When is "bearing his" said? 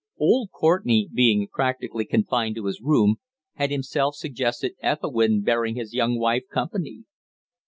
5.43-5.93